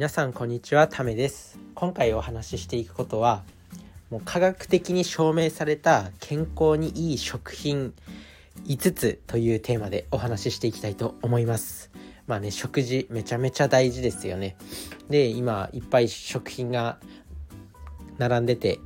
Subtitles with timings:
[0.00, 1.58] 皆さんこんにちはためです。
[1.74, 3.42] 今回お話ししていくことは
[4.08, 7.92] もう科学的に証明された健康にいい食品
[8.64, 11.90] 5つというテーマでお話ししていきたいと思います。
[12.26, 14.56] まあね食事めちゃめちゃ大事ですよね。
[15.10, 16.98] で今いっぱい食品が
[18.16, 18.78] 並んでて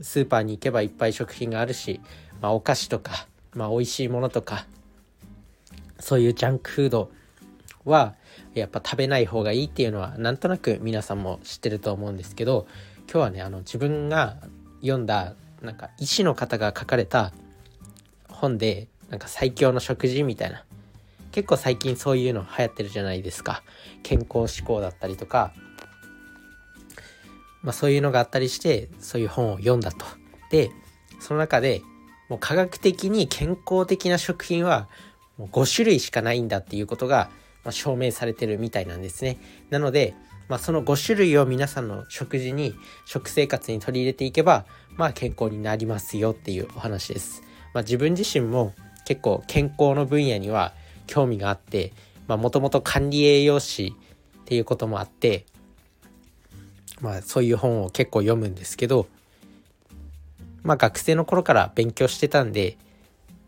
[0.00, 2.00] スーパーに行けばいっぱい食品があるし、
[2.40, 4.64] まあ、お菓子とか、まあ、美味しいものとか
[5.98, 7.10] そういうジャンクフード
[7.86, 8.14] は
[8.54, 12.66] やっぱ食べない方がいいっていうのはなんとなく皆さんも知ってると思うんですけど
[13.10, 14.36] 今日はねあの自分が
[14.80, 17.32] 読んだなんか医師の方が書かれた
[18.28, 20.64] 本でなんか最強の食事みたいな。
[21.32, 23.62] 結構最近そういうの流行ってるじゃないですか。
[24.02, 25.52] 健康志向だったりとか。
[27.62, 30.06] まあそういうのがあったりしてそういう本を読んだと。
[30.50, 30.70] で
[31.20, 31.82] その中で
[32.28, 34.88] もう科学的に健康的な食品は
[35.36, 37.30] もう5種類しかないんだっていうことが
[37.66, 39.38] ま証明されてるみたいなんですね。
[39.70, 40.14] なので、
[40.48, 44.64] まあ、その5種類を皆さんの食事に食生活に取り入れていけば、
[44.96, 47.42] まあ、健康になりますよっていうお話です。
[47.74, 50.72] まあ、自分自身も結構健康の分野には
[51.06, 51.92] 興味があって
[52.26, 53.94] もともと管理栄養士
[54.40, 55.46] っていうこともあって
[57.00, 59.06] まあそういう本を結構読むんですけど
[60.64, 62.76] まあ学生の頃から勉強してたんで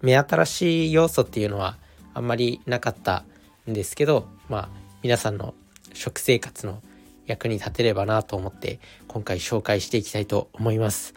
[0.00, 1.76] 目新しい要素っていうのは
[2.14, 3.24] あんまりなかった
[3.68, 4.68] んですけどまあ
[5.02, 5.54] 皆さんの
[5.92, 6.82] 食生活の
[7.26, 11.14] 役に立てればなと思って今回紹介していきたいと思います。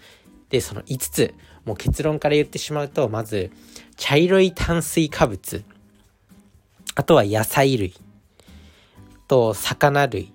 [0.49, 1.33] でその5つ
[1.65, 3.51] もう結論から言ってしまうとまず
[3.95, 5.63] 茶色い炭水化物
[6.95, 10.33] あとは野菜類あと魚類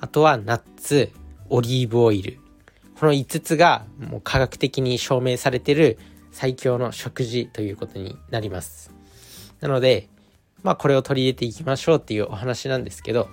[0.00, 1.12] あとはナッツ
[1.48, 2.40] オリーブオイル
[3.00, 5.98] この5つがもう科学的に証明されてる
[6.32, 8.92] 最強の食事ということになります。
[9.60, 10.08] なので、
[10.62, 13.28] まあこれを取り入れていきましょうっていうお話なんですけど、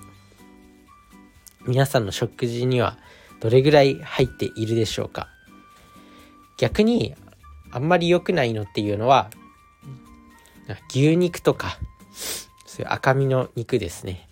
[1.66, 2.98] 皆さんの食事には
[3.40, 5.28] どれぐらい入っているでしょうか？
[6.58, 7.16] 逆に
[7.72, 9.30] あんまり良くないのっていうのは
[10.90, 11.78] 牛肉とか
[12.66, 14.28] そういう赤身の肉ですね。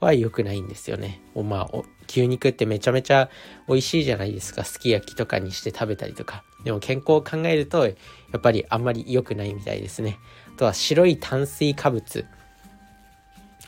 [0.00, 1.22] は良くないんですよね。
[1.36, 3.30] まあ牛肉ってめちゃめちゃ
[3.68, 4.64] 美味しいじゃないですか。
[4.64, 6.42] すき焼きとかにして食べたりとか。
[6.64, 7.92] でも健康を考えるとや
[8.36, 10.18] っぱりあんまり良くないみたいですね。
[10.56, 12.26] あとは白い炭水化物。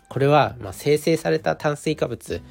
[0.08, 2.42] これはま生成された炭水化物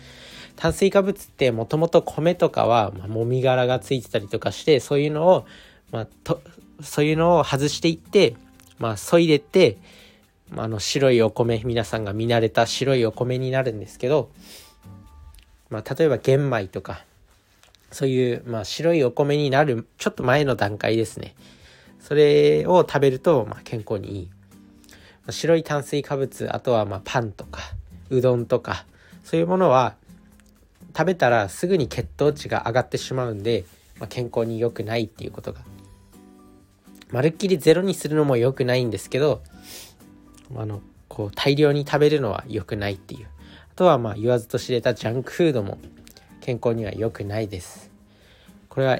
[0.55, 5.45] 炭水化物ってもともと米とかはまもみ殻がついてたりとかしてそういうのを、
[5.91, 6.41] まあ、と
[6.81, 8.35] そういうのを外していって
[8.77, 9.77] まあ削いでって
[10.49, 14.29] まああの白いお米皆さんが見慣れた白いお米になるんですけど
[15.73, 17.03] まあ、例えば玄米とか、
[17.91, 21.33] そういう、まあ、白いお米になるちょっと前の段階ですね。
[21.99, 24.29] それを食べると、まあ、健康にいい。
[25.29, 27.61] 白い炭水化物、あとはまパンとか、
[28.09, 28.85] うどんとか、
[29.23, 29.95] そういうものは
[30.95, 33.65] 食べたらすぐに血糖値が上がってしまうんで、
[33.99, 35.61] まあ、健康に良くないっていうことが。
[37.11, 39.41] まるっきりゼロにするのも良くないんですけど、
[40.55, 43.27] あの、こう大量に食べるのは良くないっていう。
[43.27, 45.77] あとはまあ言わずと知れたジャンクフードも
[46.41, 47.91] 健康には良くないです。
[48.67, 48.99] これは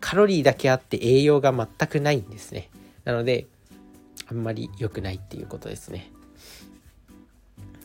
[0.00, 2.70] カロリーだけあって栄養が全くないんですね。
[3.04, 3.46] なので
[4.32, 6.10] あんまり良くないっていうことですね。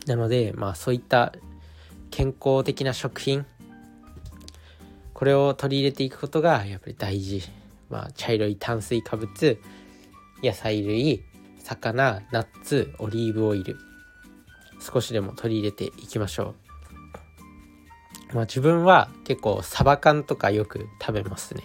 [0.05, 1.33] なのでまあそういった
[2.09, 3.45] 健康的な食品
[5.13, 7.43] これを取り入れていくことがやっぱり大事。
[7.89, 9.59] まあ茶色い炭水化物
[10.41, 11.21] 野菜類
[11.63, 13.77] 魚ナッツオリーブオイル
[14.79, 16.55] 少しでも取り入れていきましょ
[18.31, 18.35] う。
[18.35, 21.63] まあ自分は結構サバ缶とかよく食べますね。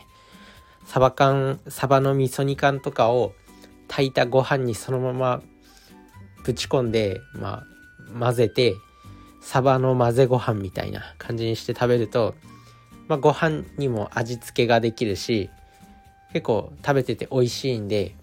[0.86, 3.34] サバ缶、サバの味噌煮缶とかを
[3.92, 5.42] 炊いたご飯にそのまま
[6.44, 8.74] ぶち込んで、まあ混ぜて、
[9.42, 12.34] サバの混ぜご飯みたいな感じにして食べると、
[13.06, 15.50] まあご飯にも味付けができるし、
[16.32, 18.14] 結構食べてて美味しいんで、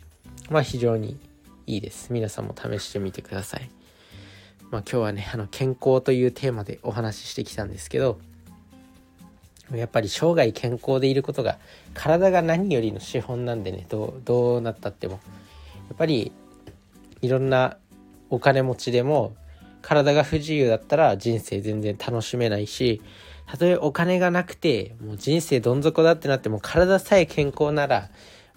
[0.50, 1.20] まあ非常に
[1.68, 2.12] いいです。
[2.12, 3.70] 皆さんも試してみてください。
[4.72, 8.20] まあ、今日はねあの健康というテーマでお話ししてきたんですけど
[9.74, 11.58] やっぱり生涯健康でいることが
[11.94, 15.20] 体が何よりの資本なんでねどうどうなったっても
[15.94, 16.32] っぱり
[17.22, 17.78] いろんな
[18.30, 19.36] お金持ちでも
[19.82, 23.02] 体が不自由だったら人生全然楽しめないし
[23.46, 28.10] たとえお金がなくてもう人生どん底だってなっても体さえ健康なら、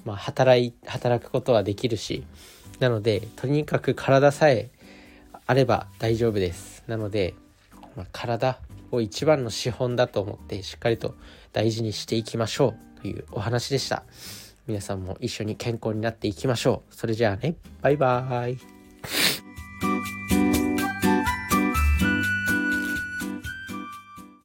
[0.05, 2.25] まあ、働い働くことはできるし
[2.79, 4.71] なのでとにかく体さえ
[5.47, 6.85] あれば大丈夫です。
[6.87, 7.35] なので、
[7.97, 8.59] まあ、体
[8.91, 11.15] を一番の資本だと思ってしっかりと
[11.53, 14.05] 大事にしていきましょうというお話でした。
[14.67, 16.95] 皆さんも一緒に健康になっていきましょう。
[16.95, 17.57] それじゃあね。
[17.81, 18.59] バイバーイ。